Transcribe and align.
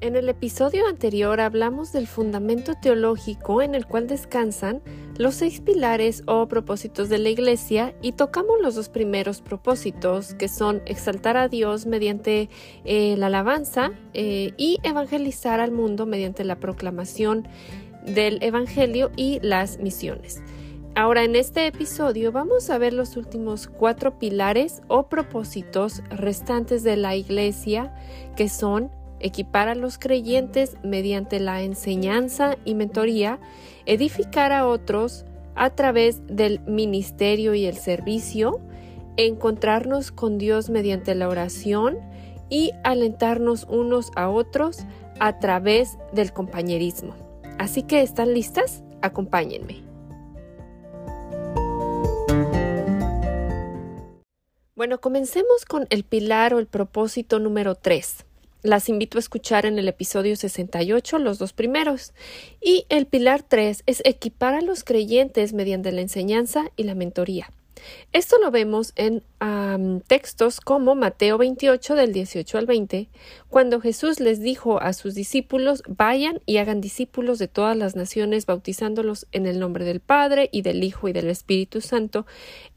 En 0.00 0.14
el 0.14 0.28
episodio 0.28 0.86
anterior 0.86 1.40
hablamos 1.40 1.90
del 1.90 2.06
fundamento 2.06 2.74
teológico 2.80 3.62
en 3.62 3.74
el 3.74 3.84
cual 3.84 4.06
descansan 4.06 4.80
los 5.16 5.34
seis 5.34 5.60
pilares 5.60 6.22
o 6.26 6.46
propósitos 6.46 7.08
de 7.08 7.18
la 7.18 7.30
Iglesia 7.30 7.96
y 8.00 8.12
tocamos 8.12 8.60
los 8.62 8.76
dos 8.76 8.88
primeros 8.88 9.40
propósitos 9.40 10.34
que 10.34 10.46
son 10.46 10.82
exaltar 10.86 11.36
a 11.36 11.48
Dios 11.48 11.86
mediante 11.86 12.48
eh, 12.84 13.16
la 13.18 13.26
alabanza 13.26 13.90
eh, 14.14 14.52
y 14.56 14.78
evangelizar 14.84 15.58
al 15.58 15.72
mundo 15.72 16.06
mediante 16.06 16.44
la 16.44 16.60
proclamación 16.60 17.48
del 18.06 18.40
Evangelio 18.40 19.10
y 19.16 19.40
las 19.42 19.80
misiones. 19.80 20.40
Ahora 20.94 21.24
en 21.24 21.34
este 21.34 21.66
episodio 21.66 22.30
vamos 22.30 22.70
a 22.70 22.78
ver 22.78 22.92
los 22.92 23.16
últimos 23.16 23.66
cuatro 23.66 24.16
pilares 24.20 24.80
o 24.86 25.08
propósitos 25.08 26.02
restantes 26.10 26.84
de 26.84 26.96
la 26.96 27.16
Iglesia 27.16 27.92
que 28.36 28.48
son 28.48 28.92
equipar 29.20 29.68
a 29.68 29.74
los 29.74 29.98
creyentes 29.98 30.76
mediante 30.82 31.40
la 31.40 31.62
enseñanza 31.62 32.56
y 32.64 32.74
mentoría, 32.74 33.38
edificar 33.86 34.52
a 34.52 34.66
otros 34.66 35.24
a 35.54 35.70
través 35.70 36.24
del 36.26 36.60
ministerio 36.60 37.54
y 37.54 37.66
el 37.66 37.76
servicio, 37.76 38.60
encontrarnos 39.16 40.12
con 40.12 40.38
Dios 40.38 40.70
mediante 40.70 41.14
la 41.14 41.28
oración 41.28 41.98
y 42.48 42.72
alentarnos 42.84 43.66
unos 43.68 44.10
a 44.14 44.30
otros 44.30 44.78
a 45.18 45.38
través 45.40 45.98
del 46.12 46.32
compañerismo. 46.32 47.14
Así 47.58 47.82
que, 47.82 48.02
¿están 48.02 48.32
listas? 48.32 48.84
Acompáñenme. 49.02 49.82
Bueno, 54.76 55.00
comencemos 55.00 55.64
con 55.68 55.88
el 55.90 56.04
pilar 56.04 56.54
o 56.54 56.60
el 56.60 56.68
propósito 56.68 57.40
número 57.40 57.74
3 57.74 58.27
las 58.62 58.88
invito 58.88 59.18
a 59.18 59.20
escuchar 59.20 59.66
en 59.66 59.78
el 59.78 59.88
episodio 59.88 60.36
68, 60.36 61.18
los 61.18 61.38
dos 61.38 61.52
primeros. 61.52 62.12
Y 62.60 62.86
el 62.88 63.06
pilar 63.06 63.42
3 63.42 63.82
es 63.86 64.02
equipar 64.04 64.54
a 64.54 64.60
los 64.60 64.84
creyentes 64.84 65.52
mediante 65.52 65.92
la 65.92 66.00
enseñanza 66.00 66.70
y 66.76 66.84
la 66.84 66.94
mentoría. 66.94 67.50
Esto 68.12 68.38
lo 68.38 68.50
vemos 68.50 68.92
en 68.96 69.22
textos 70.06 70.60
como 70.60 70.94
Mateo 70.94 71.38
28 71.38 71.94
del 71.94 72.12
18 72.12 72.58
al 72.58 72.66
20, 72.66 73.08
cuando 73.48 73.80
Jesús 73.80 74.20
les 74.20 74.40
dijo 74.40 74.80
a 74.80 74.92
sus 74.92 75.14
discípulos, 75.14 75.82
vayan 75.86 76.40
y 76.44 76.56
hagan 76.56 76.80
discípulos 76.80 77.38
de 77.38 77.48
todas 77.48 77.76
las 77.76 77.96
naciones, 77.96 78.46
bautizándolos 78.46 79.26
en 79.32 79.46
el 79.46 79.60
nombre 79.60 79.84
del 79.84 80.00
Padre 80.00 80.48
y 80.52 80.62
del 80.62 80.82
Hijo 80.82 81.08
y 81.08 81.12
del 81.12 81.28
Espíritu 81.30 81.80
Santo, 81.80 82.26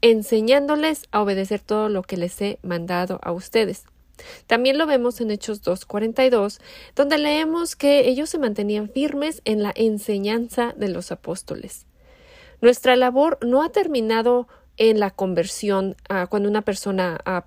enseñándoles 0.00 1.04
a 1.10 1.22
obedecer 1.22 1.60
todo 1.60 1.88
lo 1.88 2.02
que 2.02 2.16
les 2.16 2.40
he 2.40 2.58
mandado 2.62 3.18
a 3.22 3.32
ustedes. 3.32 3.84
También 4.46 4.78
lo 4.78 4.86
vemos 4.86 5.20
en 5.20 5.30
Hechos 5.30 5.62
2.42, 5.62 6.60
donde 6.94 7.18
leemos 7.18 7.76
que 7.76 8.08
ellos 8.08 8.30
se 8.30 8.38
mantenían 8.38 8.88
firmes 8.88 9.42
en 9.44 9.62
la 9.62 9.72
enseñanza 9.74 10.74
de 10.76 10.88
los 10.88 11.12
apóstoles. 11.12 11.86
Nuestra 12.60 12.96
labor 12.96 13.38
no 13.42 13.62
ha 13.62 13.70
terminado 13.70 14.48
en 14.76 15.00
la 15.00 15.10
conversión 15.10 15.96
ah, 16.08 16.26
cuando 16.28 16.48
una 16.48 16.62
persona 16.62 17.20
ah, 17.24 17.46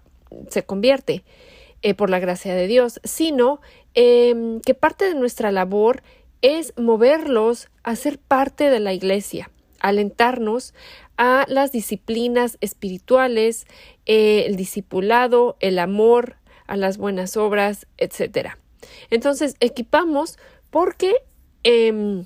se 0.49 0.63
convierte 0.63 1.23
eh, 1.81 1.93
por 1.93 2.09
la 2.09 2.19
gracia 2.19 2.55
de 2.55 2.67
Dios, 2.67 2.99
sino 3.03 3.61
em, 3.93 4.59
que 4.61 4.73
parte 4.73 5.05
de 5.05 5.15
nuestra 5.15 5.51
labor 5.51 6.03
es 6.41 6.73
moverlos 6.77 7.69
a 7.83 7.95
ser 7.95 8.19
parte 8.19 8.69
de 8.69 8.79
la 8.79 8.93
iglesia, 8.93 9.51
alentarnos 9.79 10.73
a 11.17 11.45
las 11.47 11.71
disciplinas 11.71 12.57
espirituales, 12.61 13.67
eh, 14.05 14.45
el 14.47 14.55
discipulado, 14.55 15.57
el 15.59 15.79
amor, 15.79 16.37
a 16.67 16.77
las 16.77 16.97
buenas 16.97 17.37
obras, 17.37 17.87
etc. 17.97 18.49
Entonces, 19.09 19.55
equipamos 19.59 20.37
porque 20.69 21.15
em, 21.63 22.25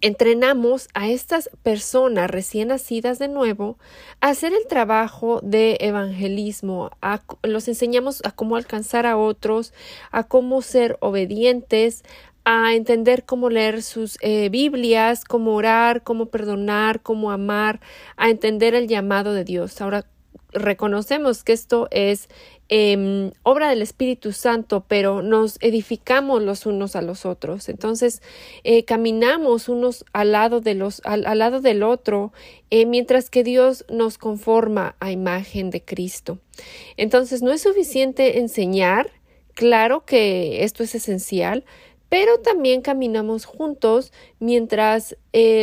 entrenamos 0.00 0.88
a 0.94 1.08
estas 1.08 1.50
personas 1.62 2.30
recién 2.30 2.68
nacidas 2.68 3.18
de 3.18 3.28
nuevo 3.28 3.78
a 4.20 4.28
hacer 4.28 4.52
el 4.52 4.66
trabajo 4.68 5.40
de 5.42 5.78
evangelismo, 5.80 6.90
los 7.42 7.68
enseñamos 7.68 8.20
a 8.24 8.30
cómo 8.30 8.56
alcanzar 8.56 9.06
a 9.06 9.16
otros, 9.16 9.72
a 10.10 10.24
cómo 10.24 10.62
ser 10.62 10.96
obedientes, 11.00 12.04
a 12.44 12.74
entender 12.74 13.24
cómo 13.24 13.50
leer 13.50 13.82
sus 13.82 14.16
eh, 14.22 14.48
Biblias, 14.48 15.24
cómo 15.24 15.54
orar, 15.54 16.02
cómo 16.02 16.26
perdonar, 16.26 17.02
cómo 17.02 17.30
amar, 17.30 17.80
a 18.16 18.30
entender 18.30 18.74
el 18.74 18.88
llamado 18.88 19.34
de 19.34 19.44
Dios. 19.44 19.80
Ahora, 19.82 20.06
reconocemos 20.52 21.44
que 21.44 21.52
esto 21.52 21.88
es 21.90 22.28
Em, 22.70 23.32
obra 23.44 23.70
del 23.70 23.80
Espíritu 23.80 24.32
Santo, 24.32 24.84
pero 24.86 25.22
nos 25.22 25.56
edificamos 25.62 26.42
los 26.42 26.66
unos 26.66 26.96
a 26.96 27.02
los 27.02 27.24
otros. 27.24 27.70
Entonces, 27.70 28.20
eh, 28.62 28.84
caminamos 28.84 29.70
unos 29.70 30.04
al 30.12 30.32
lado, 30.32 30.60
de 30.60 30.74
los, 30.74 31.00
al, 31.06 31.22
lado 31.38 31.62
del 31.62 31.82
otro, 31.82 32.30
eh, 32.70 32.84
mientras 32.84 33.30
que 33.30 33.42
Dios 33.42 33.86
nos 33.88 34.18
conforma 34.18 34.96
a 35.00 35.10
imagen 35.10 35.70
de 35.70 35.82
Cristo. 35.82 36.40
Entonces, 36.98 37.40
no 37.40 37.52
es 37.52 37.62
suficiente 37.62 38.38
enseñar, 38.38 39.12
claro 39.54 40.04
que 40.04 40.62
esto 40.62 40.82
es 40.82 40.94
esencial, 40.94 41.64
pero 42.08 42.38
también 42.38 42.80
caminamos 42.80 43.44
juntos 43.44 44.12
mientras 44.40 45.16
eh, 45.34 45.62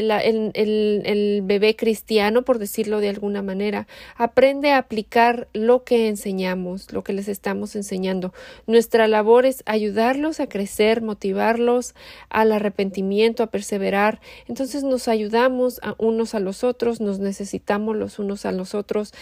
el, 0.53 1.41
bebé 1.43 1.75
cristiano, 1.75 2.43
por 2.43 2.59
decirlo 2.59 2.99
de 2.99 3.09
alguna 3.09 3.41
manera, 3.41 3.87
aprende 4.15 4.71
a 4.71 4.77
aplicar 4.77 5.47
lo 5.53 5.83
que 5.83 6.07
enseñamos, 6.07 6.93
lo 6.93 7.03
que 7.03 7.13
les 7.13 7.27
estamos 7.27 7.75
enseñando. 7.75 8.33
Nuestra 8.67 9.07
labor 9.07 9.45
es 9.45 9.63
ayudarlos 9.65 10.39
a 10.39 10.47
crecer, 10.47 11.01
motivarlos 11.01 11.95
al 12.29 12.51
arrepentimiento, 12.51 13.41
a 13.41 13.47
perseverar. 13.47 14.21
Entonces 14.47 14.83
nos 14.83 15.07
ayudamos 15.07 15.79
a 15.81 15.95
unos 15.97 16.35
a 16.35 16.39
los 16.39 16.63
otros, 16.63 17.01
nos 17.01 17.19
necesitamos 17.19 17.95
los 17.95 18.19
unos 18.19 18.45
a 18.45 18.51
los 18.51 18.75
otros. 18.75 19.13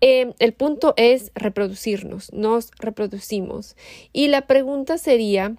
Eh, 0.00 0.32
el 0.38 0.54
punto 0.54 0.94
es 0.96 1.30
reproducirnos, 1.34 2.32
nos 2.32 2.70
reproducimos. 2.78 3.76
Y 4.12 4.28
la 4.28 4.46
pregunta 4.46 4.96
sería, 4.96 5.56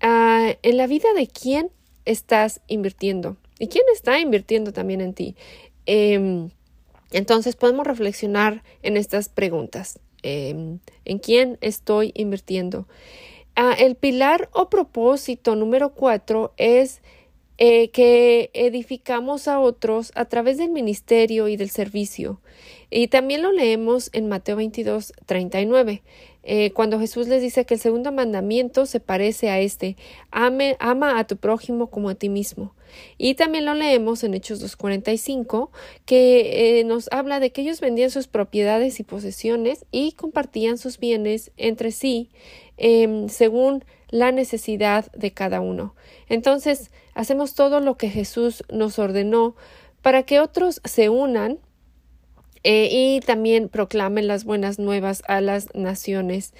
Ah, 0.00 0.54
en 0.62 0.76
la 0.76 0.86
vida 0.86 1.12
de 1.14 1.26
quién 1.26 1.70
estás 2.04 2.60
invirtiendo 2.66 3.36
y 3.58 3.68
quién 3.68 3.84
está 3.92 4.18
invirtiendo 4.18 4.72
también 4.72 5.00
en 5.00 5.14
ti. 5.14 5.36
Em, 5.86 6.50
entonces 7.12 7.56
podemos 7.56 7.86
reflexionar 7.86 8.62
en 8.82 8.96
estas 8.96 9.28
preguntas. 9.28 9.98
Em, 10.22 10.78
¿En 11.04 11.18
quién 11.18 11.58
estoy 11.60 12.12
invirtiendo? 12.14 12.86
Ah, 13.56 13.74
el 13.78 13.94
pilar 13.96 14.48
o 14.52 14.70
propósito 14.70 15.56
número 15.56 15.92
cuatro 15.94 16.54
es 16.56 17.02
eh, 17.58 17.90
que 17.90 18.50
edificamos 18.54 19.48
a 19.48 19.60
otros 19.60 20.12
a 20.14 20.24
través 20.24 20.56
del 20.56 20.70
ministerio 20.70 21.46
y 21.48 21.58
del 21.58 21.68
servicio. 21.68 22.40
Y 22.90 23.08
también 23.08 23.42
lo 23.42 23.52
leemos 23.52 24.08
en 24.14 24.28
Mateo 24.28 24.56
22, 24.56 25.12
39. 25.26 26.02
Eh, 26.42 26.72
cuando 26.72 26.98
Jesús 26.98 27.28
les 27.28 27.42
dice 27.42 27.66
que 27.66 27.74
el 27.74 27.80
segundo 27.80 28.12
mandamiento 28.12 28.86
se 28.86 29.00
parece 29.00 29.50
a 29.50 29.60
este, 29.60 29.96
ama 30.30 31.18
a 31.18 31.26
tu 31.26 31.36
prójimo 31.36 31.88
como 31.88 32.08
a 32.08 32.14
ti 32.14 32.28
mismo. 32.28 32.74
Y 33.18 33.34
también 33.34 33.64
lo 33.64 33.74
leemos 33.74 34.24
en 34.24 34.34
Hechos 34.34 34.62
2.45, 34.62 35.70
que 36.06 36.80
eh, 36.80 36.84
nos 36.84 37.08
habla 37.12 37.40
de 37.40 37.52
que 37.52 37.62
ellos 37.62 37.80
vendían 37.80 38.10
sus 38.10 38.26
propiedades 38.26 39.00
y 39.00 39.04
posesiones 39.04 39.84
y 39.90 40.12
compartían 40.12 40.78
sus 40.78 40.98
bienes 40.98 41.52
entre 41.56 41.92
sí 41.92 42.30
em, 42.76 43.28
según 43.28 43.84
la 44.08 44.32
necesidad 44.32 45.10
de 45.12 45.32
cada 45.32 45.60
uno. 45.60 45.94
Entonces, 46.28 46.90
hacemos 47.14 47.54
todo 47.54 47.80
lo 47.80 47.96
que 47.96 48.08
Jesús 48.08 48.64
nos 48.70 48.98
ordenó 48.98 49.54
para 50.02 50.22
que 50.24 50.40
otros 50.40 50.80
se 50.84 51.08
unan 51.08 51.58
eh, 52.62 52.88
y 52.90 53.20
también 53.20 53.68
proclamen 53.68 54.26
las 54.26 54.44
buenas 54.44 54.78
nuevas 54.78 55.22
a 55.28 55.40
las 55.40 55.74
naciones. 55.74 56.52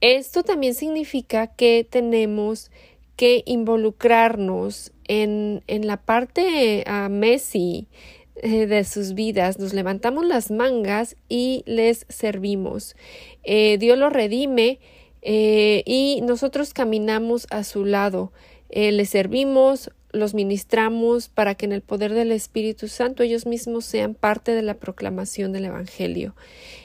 Esto 0.00 0.44
también 0.44 0.74
significa 0.74 1.48
que 1.48 1.86
tenemos 1.88 2.70
que 3.16 3.42
involucrarnos 3.46 4.92
en, 5.08 5.64
en 5.66 5.86
la 5.88 5.96
parte 5.96 6.84
a 6.86 7.08
Messi 7.08 7.88
eh, 8.36 8.66
de 8.66 8.84
sus 8.84 9.14
vidas. 9.14 9.58
Nos 9.58 9.74
levantamos 9.74 10.24
las 10.24 10.52
mangas 10.52 11.16
y 11.28 11.64
les 11.66 12.06
servimos. 12.08 12.94
Eh, 13.42 13.78
Dios 13.78 13.98
lo 13.98 14.10
redime 14.10 14.78
y 15.20 16.20
nosotros 16.22 16.72
caminamos 16.72 17.48
a 17.50 17.64
su 17.64 17.84
lado. 17.84 18.32
les 18.70 19.10
servimos, 19.10 19.90
los 20.18 20.34
ministramos 20.34 21.28
para 21.28 21.54
que 21.54 21.66
en 21.66 21.72
el 21.72 21.82
poder 21.82 22.12
del 22.14 22.32
Espíritu 22.32 22.88
Santo 22.88 23.22
ellos 23.22 23.46
mismos 23.46 23.84
sean 23.84 24.14
parte 24.14 24.52
de 24.52 24.62
la 24.62 24.74
proclamación 24.74 25.52
del 25.52 25.66
Evangelio. 25.66 26.34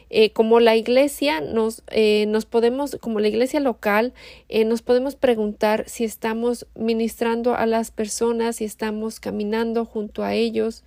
Eh, 0.09 0.31
como 0.31 0.59
la 0.59 0.75
iglesia 0.75 1.41
nos, 1.41 1.81
eh, 1.89 2.25
nos 2.27 2.45
podemos, 2.45 2.97
como 3.01 3.19
la 3.19 3.29
iglesia 3.29 3.59
local, 3.59 4.13
eh, 4.47 4.63
nos 4.63 4.83
podemos 4.83 5.15
preguntar 5.15 5.85
si 5.87 6.03
estamos 6.03 6.67
ministrando 6.75 7.55
a 7.55 7.65
las 7.65 7.89
personas, 7.89 8.57
si 8.57 8.65
estamos 8.65 9.19
caminando 9.19 9.85
junto 9.85 10.23
a 10.23 10.35
ellos 10.35 10.83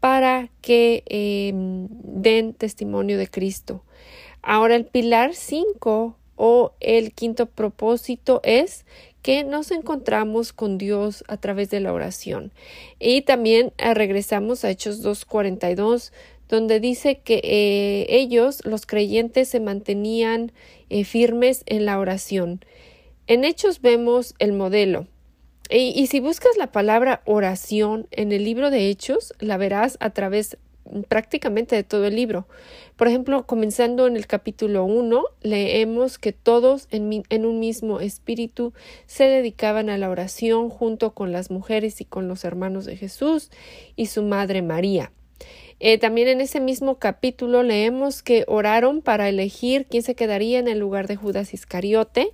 para 0.00 0.48
que 0.62 1.02
em, 1.06 1.88
den 1.90 2.54
testimonio 2.54 3.18
de 3.18 3.28
Cristo. 3.28 3.82
Ahora 4.40 4.76
el 4.76 4.86
pilar 4.86 5.34
5 5.34 6.16
o 6.36 6.72
el 6.80 7.12
quinto 7.12 7.46
propósito 7.46 8.40
es 8.44 8.84
que 9.24 9.42
nos 9.42 9.70
encontramos 9.70 10.52
con 10.52 10.76
Dios 10.76 11.24
a 11.28 11.38
través 11.38 11.70
de 11.70 11.80
la 11.80 11.94
oración. 11.94 12.52
Y 13.00 13.22
también 13.22 13.72
eh, 13.78 13.94
regresamos 13.94 14.66
a 14.66 14.70
Hechos 14.70 15.02
2.42, 15.02 16.12
donde 16.46 16.78
dice 16.78 17.20
que 17.20 17.40
eh, 17.42 18.06
ellos, 18.10 18.60
los 18.66 18.84
creyentes, 18.84 19.48
se 19.48 19.60
mantenían 19.60 20.52
eh, 20.90 21.04
firmes 21.04 21.62
en 21.64 21.86
la 21.86 21.98
oración. 21.98 22.62
En 23.26 23.44
Hechos 23.44 23.80
vemos 23.80 24.34
el 24.40 24.52
modelo. 24.52 25.06
Y, 25.70 25.98
y, 25.98 26.06
si 26.08 26.20
buscas 26.20 26.58
la 26.58 26.70
palabra 26.70 27.22
oración 27.24 28.06
en 28.10 28.30
el 28.30 28.44
libro 28.44 28.68
de 28.68 28.90
Hechos, 28.90 29.32
la 29.38 29.56
verás 29.56 29.96
a 30.00 30.10
través 30.10 30.58
prácticamente 31.08 31.76
de 31.76 31.84
todo 31.84 32.06
el 32.06 32.16
libro. 32.16 32.46
Por 32.96 33.08
ejemplo, 33.08 33.46
comenzando 33.46 34.06
en 34.06 34.16
el 34.16 34.26
capítulo 34.26 34.84
1, 34.84 35.24
leemos 35.42 36.18
que 36.18 36.32
todos 36.32 36.88
en, 36.90 37.46
un 37.46 37.60
mismo 37.60 38.00
espíritu 38.00 38.72
se 39.06 39.24
dedicaban 39.24 39.90
a 39.90 39.98
la 39.98 40.10
oración 40.10 40.70
junto 40.70 41.12
con 41.12 41.32
las 41.32 41.50
mujeres 41.50 42.00
y 42.00 42.04
con 42.04 42.28
los 42.28 42.44
hermanos 42.44 42.84
de 42.84 42.96
Jesús 42.96 43.50
y 43.96 44.06
su 44.06 44.22
madre 44.22 44.62
María. 44.62 45.12
Eh, 45.80 45.98
también 45.98 46.28
en 46.28 46.40
ese 46.40 46.60
mismo 46.60 46.98
capítulo 46.98 47.62
leemos 47.62 48.22
que 48.22 48.44
oraron 48.46 49.02
para 49.02 49.28
elegir 49.28 49.86
quién 49.86 50.04
se 50.04 50.14
quedaría 50.14 50.58
en 50.60 50.68
el 50.68 50.78
lugar 50.78 51.08
de 51.08 51.16
Judas 51.16 51.52
Iscariote. 51.52 52.32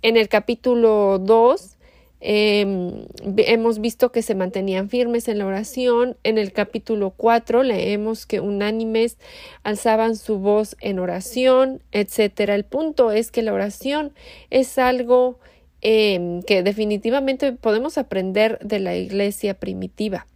En 0.00 0.16
el 0.16 0.28
capítulo 0.28 1.18
2 1.18 1.77
Em, 2.20 3.06
hemos 3.36 3.78
visto 3.80 4.10
que 4.10 4.22
se 4.22 4.34
mantenían 4.34 4.88
firmes 4.88 5.28
en 5.28 5.38
la 5.38 5.46
oración. 5.46 6.16
En 6.24 6.36
el 6.38 6.52
capítulo 6.52 7.10
4 7.10 7.62
leemos 7.62 8.26
que 8.26 8.40
unánimes 8.40 9.18
alzaban 9.62 10.16
su 10.16 10.38
voz 10.38 10.76
en 10.80 10.98
oración, 10.98 11.80
etcétera. 11.92 12.54
El 12.54 12.64
punto 12.64 13.12
es 13.12 13.30
que 13.30 13.42
la 13.42 13.52
oración 13.52 14.12
es 14.50 14.78
algo 14.78 15.38
em, 15.80 16.42
que 16.42 16.62
definitivamente 16.64 17.52
podemos 17.52 17.98
aprender 17.98 18.58
de 18.60 18.80
la 18.80 18.96
iglesia 18.96 19.54
primitiva. 19.54 20.26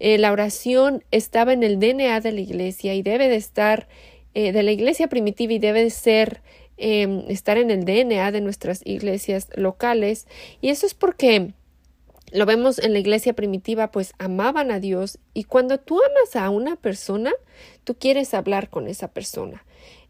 Eh, 0.00 0.18
la 0.18 0.32
oración 0.32 1.04
estaba 1.12 1.52
en 1.52 1.62
el 1.62 1.78
DNA 1.78 2.20
de 2.20 2.32
la 2.32 2.40
iglesia 2.40 2.94
y 2.94 3.02
debe 3.02 3.28
de 3.28 3.36
estar 3.36 3.88
eh, 4.34 4.52
de 4.52 4.62
la 4.62 4.72
iglesia 4.72 5.08
primitiva 5.08 5.52
y 5.52 5.58
debe 5.58 5.82
de 5.82 5.90
ser 5.90 6.42
Em, 6.78 7.24
estar 7.28 7.58
en 7.58 7.70
el 7.70 7.84
DNA 7.84 8.32
de 8.32 8.40
nuestras 8.40 8.80
iglesias 8.84 9.48
locales 9.54 10.26
y 10.60 10.70
eso 10.70 10.86
es 10.86 10.94
porque 10.94 11.52
lo 12.32 12.46
vemos 12.46 12.78
en 12.78 12.94
la 12.94 12.98
iglesia 12.98 13.34
primitiva, 13.34 13.90
pues 13.90 14.14
amaban 14.18 14.70
a 14.70 14.80
Dios 14.80 15.18
y 15.34 15.44
cuando 15.44 15.78
tú 15.78 16.00
amas 16.02 16.34
a 16.34 16.48
una 16.48 16.76
persona, 16.76 17.30
tú 17.84 17.94
quieres 17.94 18.32
hablar 18.32 18.70
con 18.70 18.88
esa 18.88 19.08
persona. 19.08 19.64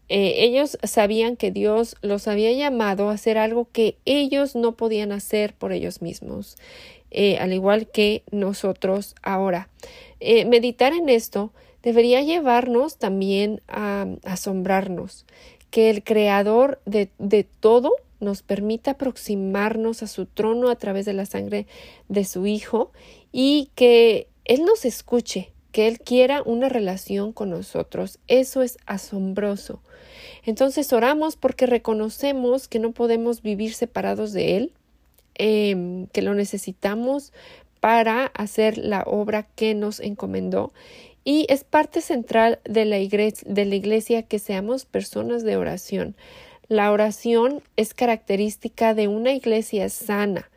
Eh, 0.07 0.45
ellos 0.45 0.77
sabían 0.83 1.35
que 1.35 1.51
Dios 1.51 1.97
los 2.01 2.27
había 2.27 2.51
llamado 2.53 3.09
a 3.09 3.13
hacer 3.13 3.37
algo 3.37 3.67
que 3.71 3.97
ellos 4.05 4.55
no 4.55 4.75
podían 4.77 5.11
hacer 5.11 5.53
por 5.53 5.73
ellos 5.73 6.01
mismos, 6.01 6.57
eh, 7.11 7.37
al 7.39 7.51
igual 7.53 7.87
que 7.87 8.23
nosotros 8.31 9.15
ahora. 9.21 9.69
Eh, 10.21 10.45
meditar 10.45 10.93
en 10.93 11.09
esto 11.09 11.51
debería 11.83 12.21
llevarnos 12.21 12.97
también 12.97 13.61
a 13.67 14.07
asombrarnos 14.23 15.25
que 15.73 15.89
el 15.89 16.03
Creador 16.03 16.79
de, 16.85 17.09
de 17.17 17.43
todo 17.45 17.95
nos 18.19 18.43
permita 18.43 18.91
aproximarnos 18.91 20.03
a 20.03 20.07
su 20.07 20.27
trono 20.27 20.69
a 20.69 20.75
través 20.75 21.07
de 21.07 21.13
la 21.13 21.25
sangre 21.25 21.65
de 22.09 22.25
su 22.25 22.45
Hijo 22.45 22.91
y 23.31 23.71
que 23.73 24.27
Él 24.45 24.65
nos 24.65 24.85
escuche, 24.85 25.51
que 25.71 25.87
Él 25.87 25.97
quiera 25.97 26.43
una 26.43 26.69
relación 26.69 27.33
con 27.33 27.49
nosotros. 27.49 28.19
Eso 28.27 28.61
es 28.61 28.77
asombroso. 28.85 29.81
Entonces 30.45 30.93
oramos 30.93 31.37
porque 31.37 31.65
reconocemos 31.65 32.67
que 32.67 32.77
no 32.77 32.91
podemos 32.91 33.41
vivir 33.41 33.73
separados 33.73 34.31
de 34.31 34.57
Él, 34.57 34.73
em, 35.33 36.05
que 36.05 36.21
lo 36.21 36.35
necesitamos 36.35 37.33
para 37.79 38.27
hacer 38.27 38.77
la 38.77 39.01
obra 39.07 39.47
que 39.55 39.73
nos 39.73 39.99
encomendó 40.01 40.71
y 41.23 41.45
es 41.49 41.63
parte 41.63 42.01
central 42.01 42.59
de 42.65 42.85
la, 42.85 42.99
iglesia, 42.99 44.23
que 44.23 44.39
seamos 44.39 44.85
personas 44.85 45.43
de 45.43 45.57
oración. 45.57 46.15
La 46.67 46.91
oración 46.91 47.61
es 47.75 47.93
característica 47.93 48.93
de 48.93 49.07
una 49.07 49.33
iglesia 49.33 49.89
sana. 49.89 50.49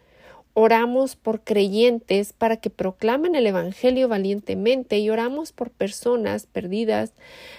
Oramos 0.55 1.17
por 1.17 1.43
creyentes 1.43 2.33
para 2.33 2.57
que 2.57 2.71
proclamen 2.71 3.35
el 3.35 3.47
Evangelio 3.47 4.09
valientemente 4.09 4.99
y 4.99 5.11
oramos 5.11 5.53
por 5.53 5.71
personas 5.71 6.47
perdidas 6.47 7.13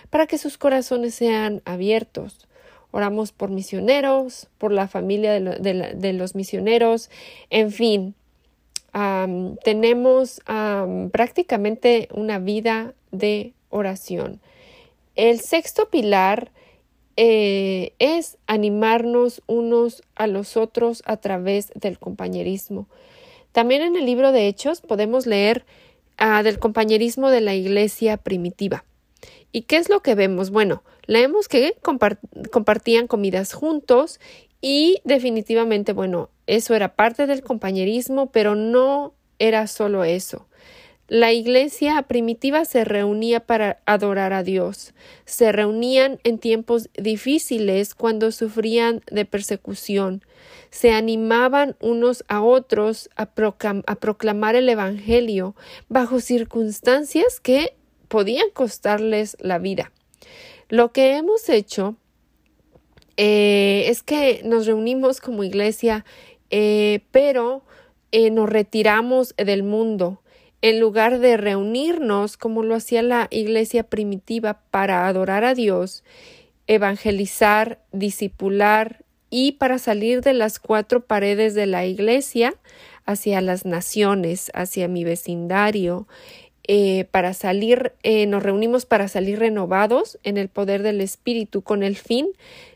para 0.10 0.26
que 0.26 0.38
sus 0.38 0.58
corazones 0.58 1.14
sean 1.14 1.62
abiertos. 1.66 2.48
Oramos 2.92 3.32
por 3.32 3.52
misioneros, 3.52 4.48
por 4.58 4.72
la 4.72 4.88
familia 4.88 5.34
de, 5.40 6.14
los 6.14 6.36
misioneros, 6.36 7.12
en 7.50 7.72
fin, 7.72 8.16
tenemos 9.64 10.42
prácticamente 11.12 12.08
una 12.14 12.40
vida 12.40 12.94
de 13.12 13.54
oración. 13.70 14.40
El 15.16 15.40
sexto 15.40 15.90
pilar 15.90 16.52
eh, 17.16 17.94
es 17.98 18.38
animarnos 18.46 19.42
unos 19.48 20.04
a 20.16 20.28
los 20.28 20.56
otros 20.56 21.02
a 21.06 21.18
través 21.18 21.72
del 21.74 21.98
compañerismo. 21.98 22.88
También 23.52 23.82
en 23.82 23.96
el 23.96 24.06
libro 24.06 24.32
de 24.32 24.48
Hechos 24.48 24.82
podemos 24.82 25.26
leer 25.26 25.66
ah, 26.18 26.44
del 26.44 26.60
compañerismo 26.60 27.32
de 27.32 27.42
la 27.42 27.56
iglesia 27.56 28.18
primitiva. 28.18 28.86
¿Y 29.52 29.64
qué 29.64 29.78
es 29.78 29.90
lo 29.90 30.02
que 30.02 30.16
vemos? 30.16 30.50
Bueno, 30.52 30.84
leemos 31.06 31.48
que 31.48 31.78
compartían 32.52 33.08
comidas 33.08 33.54
juntos 33.54 34.20
y 34.62 35.02
definitivamente, 35.04 35.94
bueno, 35.94 36.30
eso 36.48 36.76
era 36.76 36.96
parte 36.96 37.28
del 37.28 37.42
compañerismo, 37.42 38.32
pero 38.32 38.56
no 38.56 39.14
era 39.40 39.68
solo 39.68 40.04
eso. 40.04 40.48
La 41.10 41.32
iglesia 41.32 42.02
primitiva 42.02 42.66
se 42.66 42.84
reunía 42.84 43.40
para 43.40 43.80
adorar 43.86 44.34
a 44.34 44.44
Dios. 44.44 44.94
Se 45.24 45.54
reunían 45.54 46.20
en 46.26 46.38
tiempos 46.38 46.90
difíciles 46.98 47.96
cuando 47.96 48.34
sufrían 48.34 49.02
de 49.10 49.24
persecución. 49.24 50.22
Se 50.70 50.92
animaban 50.92 51.78
unos 51.80 52.26
a 52.28 52.42
otros 52.42 53.10
a, 53.16 53.26
proclamar 53.28 54.58
el 54.58 54.68
Evangelio 54.68 55.56
bajo 55.88 56.20
circunstancias 56.20 57.40
que 57.40 57.74
podían 58.08 58.50
costarles 58.52 59.38
la 59.40 59.60
vida. 59.60 59.92
Lo 60.70 60.92
que 60.92 61.16
hemos 61.16 61.50
hecho 61.50 61.96
eh, 63.16 63.86
es 63.88 64.04
que 64.04 64.42
nos 64.44 64.66
reunimos 64.66 65.22
como 65.22 65.44
iglesia, 65.44 66.06
eh, 66.50 67.02
pero 67.12 67.64
eh, 68.12 68.30
nos 68.32 68.50
retiramos 68.50 69.34
del 69.38 69.64
mundo 69.64 70.22
en 70.62 70.80
lugar 70.80 71.20
de 71.20 71.38
reunirnos 71.38 72.38
como 72.38 72.64
lo 72.64 72.76
hacía 72.76 73.02
la 73.02 73.28
iglesia 73.30 73.84
primitiva 73.84 74.62
para 74.72 75.08
adorar 75.08 75.44
a 75.44 75.54
Dios, 75.54 76.04
evangelizar, 76.68 77.80
discipular 77.92 79.06
y 79.30 79.54
para 79.54 79.78
salir 79.78 80.22
de 80.22 80.34
las 80.34 80.60
cuatro 80.60 81.06
paredes 81.06 81.54
de 81.54 81.66
la 81.66 81.86
iglesia 81.86 82.56
hacia 83.06 83.42
las 83.42 83.66
naciones, 83.66 84.52
hacia 84.54 84.88
mi 84.88 85.04
vecindario, 85.04 86.08
eh, 86.68 87.06
para 87.12 87.34
salir, 87.34 87.94
eh, 88.04 88.26
nos 88.28 88.44
reunimos 88.44 88.86
para 88.86 89.08
salir 89.08 89.40
renovados 89.40 90.20
en 90.24 90.38
el 90.38 90.50
poder 90.50 90.84
del 90.84 91.02
Espíritu 91.02 91.62
con 91.62 91.84
el 91.84 91.96
fin 91.96 92.28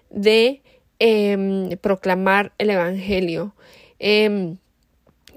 de 0.10 0.62
em, 1.00 1.78
proclamar 1.78 2.54
el 2.58 2.70
Evangelio. 2.70 3.54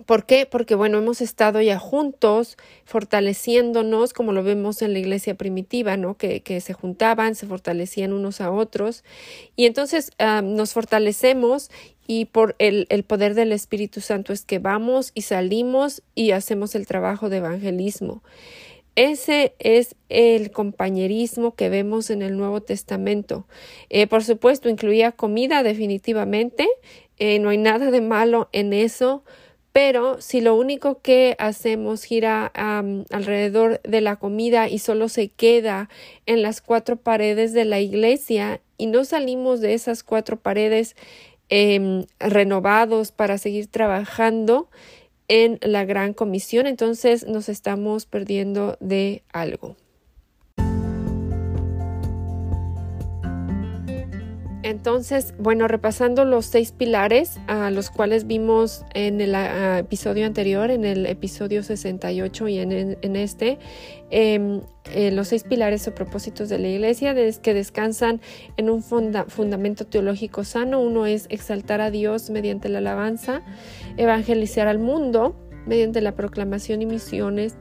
¿Por 0.06 0.26
qué? 0.26 0.46
Porque, 0.46 0.74
bueno, 0.74 0.98
hemos 0.98 1.20
estado 1.20 1.60
ya 1.60 1.78
juntos, 1.78 2.56
fortaleciéndonos, 2.84 4.12
como 4.12 4.32
lo 4.32 4.42
vemos 4.42 4.82
en 4.82 4.92
la 4.92 4.98
iglesia 4.98 5.34
primitiva, 5.34 5.96
¿no? 5.96 6.16
Que, 6.16 6.42
se 6.60 6.72
juntaban, 6.72 7.34
se 7.34 7.46
fortalecían 7.46 8.12
unos 8.12 8.40
a 8.40 8.50
otros. 8.50 9.04
Y 9.56 9.66
entonces 9.66 10.10
nos 10.42 10.72
fortalecemos 10.72 11.70
y 12.06 12.26
por 12.26 12.54
el, 12.58 12.86
el, 12.90 13.02
poder 13.02 13.34
del 13.34 13.52
Espíritu 13.52 14.00
Santo 14.00 14.32
es 14.32 14.44
que 14.44 14.58
vamos 14.58 15.10
y 15.14 15.22
salimos 15.22 16.02
y 16.14 16.32
hacemos 16.32 16.74
el 16.74 16.86
trabajo 16.86 17.30
de 17.30 17.38
evangelismo. 17.38 18.22
Ese 18.96 19.54
es 19.58 19.96
el 20.08 20.52
compañerismo 20.52 21.56
que 21.56 21.68
vemos 21.68 22.10
en 22.10 22.22
el 22.22 22.36
Nuevo 22.36 22.60
Testamento. 22.60 23.46
Eh, 23.90 24.06
por 24.06 24.22
supuesto, 24.22 24.68
incluía 24.68 25.10
comida 25.10 25.64
definitivamente. 25.64 26.68
Eh, 27.18 27.40
no 27.40 27.48
hay 27.48 27.58
nada 27.58 27.90
de 27.90 28.00
malo 28.00 28.48
en 28.52 28.72
eso 28.72 29.24
pero 29.74 30.20
si 30.20 30.40
lo 30.40 30.54
único 30.54 31.00
que 31.00 31.34
hacemos 31.40 32.04
gira 32.04 32.46
alrededor 32.46 33.80
de 33.82 34.00
la 34.00 34.14
comida 34.14 34.68
y 34.68 34.78
solo 34.78 35.08
se 35.08 35.30
queda 35.30 35.88
en 36.26 36.42
las 36.42 36.60
cuatro 36.60 36.94
paredes 36.94 37.52
de 37.52 37.64
la 37.64 37.80
iglesia 37.80 38.60
y 38.78 38.86
no 38.86 39.04
salimos 39.04 39.60
de 39.60 39.74
esas 39.74 40.04
cuatro 40.04 40.36
paredes 40.36 40.94
em, 41.48 42.04
renovados 42.20 43.10
para 43.10 43.36
seguir 43.36 43.66
trabajando 43.66 44.70
en 45.26 45.58
la 45.60 45.84
gran 45.84 46.14
comisión, 46.14 46.68
entonces 46.68 47.26
nos 47.26 47.48
estamos 47.48 48.06
perdiendo 48.06 48.76
de 48.78 49.24
algo. 49.32 49.74
Entonces, 54.64 55.34
bueno, 55.38 55.68
repasando 55.68 56.24
los 56.24 56.46
seis 56.46 56.72
pilares 56.72 57.38
a 57.48 57.70
los 57.70 57.90
cuales 57.90 58.26
vimos 58.26 58.82
en 58.94 59.20
el 59.20 59.34
episodio 59.34 60.24
anterior, 60.24 60.70
en 60.70 60.86
el 60.86 61.04
episodio 61.04 61.62
68 61.62 62.48
y 62.48 62.58
en, 62.60 62.96
este, 63.14 63.58
em, 64.10 64.62
eh, 64.90 65.10
los 65.10 65.28
seis 65.28 65.44
pilares 65.44 65.86
o 65.86 65.94
propósitos 65.94 66.48
de 66.48 66.58
la 66.58 66.68
iglesia 66.68 67.12
es 67.12 67.40
que 67.40 67.52
descansan 67.52 68.22
en 68.56 68.70
un 68.70 68.82
fundamento 68.82 69.84
teológico 69.84 70.44
sano. 70.44 70.80
Uno 70.80 71.04
es 71.04 71.26
exaltar 71.28 71.82
a 71.82 71.90
Dios 71.90 72.30
mediante 72.30 72.70
la 72.70 72.78
alabanza, 72.78 73.42
evangelizar 73.98 74.66
al 74.66 74.78
mundo 74.78 75.36
mediante 75.66 76.00
la 76.00 76.16
proclamación 76.16 76.80
y 76.80 76.86
misiones, 76.86 77.56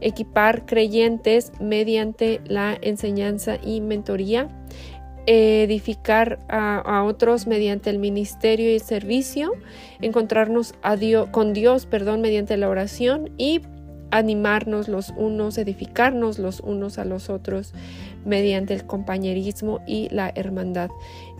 equipar 0.00 0.64
creyentes 0.64 1.52
mediante 1.60 2.40
la 2.46 2.78
enseñanza 2.80 3.58
y 3.62 3.82
mentoría 3.82 4.48
edificar 5.26 6.38
a, 6.48 7.02
otros 7.04 7.46
mediante 7.46 7.90
el 7.90 7.98
ministerio 7.98 8.70
y 8.70 8.74
el 8.74 8.80
servicio, 8.80 9.52
encontrarnos 10.00 10.74
a 10.82 10.96
Dios, 10.96 11.28
con 11.30 11.52
Dios 11.52 11.86
perdón, 11.86 12.20
mediante 12.20 12.56
la 12.56 12.68
oración 12.68 13.30
y 13.36 13.60
animarnos 14.10 14.88
los 14.88 15.12
unos, 15.16 15.58
edificarnos 15.58 16.38
los 16.38 16.60
unos 16.60 16.98
a 16.98 17.04
los 17.04 17.28
otros 17.28 17.74
mediante 18.24 18.74
el 18.74 18.86
compañerismo 18.86 19.80
y 19.86 20.08
la 20.10 20.32
hermandad. 20.34 20.90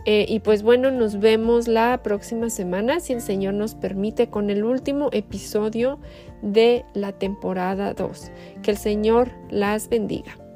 Eh, 0.05 0.25
y 0.27 0.39
pues 0.39 0.63
bueno, 0.63 0.89
nos 0.89 1.19
vemos 1.19 1.67
la 1.67 2.01
próxima 2.01 2.49
semana, 2.49 3.01
si 3.01 3.13
el 3.13 3.21
Señor 3.21 3.55
nos 3.55 3.75
permite, 3.75 4.29
con 4.29 4.49
el 4.49 4.63
último 4.63 5.09
episodio 5.11 5.99
de 6.41 6.85
la 6.93 7.11
temporada 7.11 7.93
2. 7.93 8.31
Que 8.63 8.71
el 8.71 8.77
Señor 8.77 9.31
las 9.49 9.89
bendiga. 9.89 10.46